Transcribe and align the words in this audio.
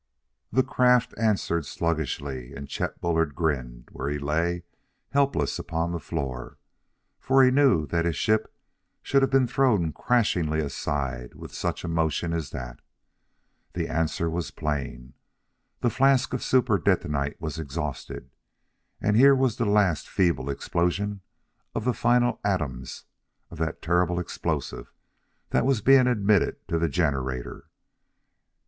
The 0.51 0.63
craft 0.63 1.13
answered 1.15 1.63
sluggishly, 1.67 2.55
and 2.55 2.67
Chet 2.67 2.99
Bullard 3.01 3.35
grinned 3.35 3.89
where 3.91 4.09
he 4.09 4.17
lay 4.17 4.63
helpless 5.11 5.59
upon 5.59 5.91
the 5.91 5.99
floor; 5.99 6.57
for 7.19 7.43
he 7.43 7.51
knew 7.51 7.85
that 7.85 8.05
his 8.05 8.15
ship 8.15 8.51
should 9.03 9.21
have 9.21 9.29
been 9.29 9.45
thrown 9.45 9.91
crashingly 9.93 10.59
aside 10.59 11.35
with 11.35 11.53
such 11.53 11.83
a 11.83 11.87
motion 11.87 12.33
as 12.33 12.49
that. 12.49 12.79
The 13.73 13.87
answer 13.87 14.27
was 14.27 14.49
plain: 14.49 15.13
the 15.81 15.91
flask 15.91 16.33
of 16.33 16.41
super 16.41 16.79
detonite 16.79 17.39
was 17.39 17.59
exhausted; 17.59 18.31
here 19.03 19.35
was 19.35 19.57
the 19.57 19.65
last 19.65 20.09
feeble 20.09 20.49
explosion 20.49 21.21
of 21.75 21.85
the 21.85 21.93
final 21.93 22.39
atoms 22.43 23.03
of 23.51 23.59
the 23.59 23.73
terrible 23.73 24.19
explosive 24.19 24.91
that 25.51 25.63
was 25.63 25.81
being 25.81 26.07
admitted 26.07 26.67
to 26.69 26.79
the 26.79 26.89
generator. 26.89 27.67